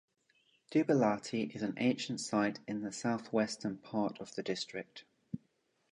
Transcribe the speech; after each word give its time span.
Dubalhati 0.71 1.53
is 1.55 1.61
an 1.61 1.75
ancient 1.77 2.19
site 2.21 2.59
in 2.67 2.81
the 2.81 2.91
south-western 2.91 3.77
part 3.77 4.19
of 4.19 4.33
the 4.33 4.41
district. 4.41 5.03